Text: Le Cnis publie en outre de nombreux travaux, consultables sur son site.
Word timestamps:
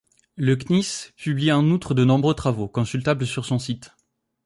Le 0.35 0.55
Cnis 0.55 1.11
publie 1.15 1.51
en 1.51 1.63
outre 1.69 1.93
de 1.93 2.03
nombreux 2.03 2.33
travaux, 2.33 2.67
consultables 2.67 3.27
sur 3.27 3.45
son 3.45 3.59
site. 3.59 3.91